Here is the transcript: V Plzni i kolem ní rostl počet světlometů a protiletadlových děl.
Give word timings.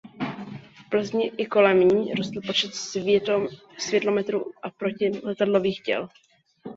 V 0.77 0.89
Plzni 0.89 1.31
i 1.37 1.45
kolem 1.47 1.79
ní 1.79 2.13
rostl 2.13 2.41
počet 2.47 2.75
světlometů 3.77 4.51
a 4.63 4.69
protiletadlových 4.69 5.81
děl. 5.85 6.09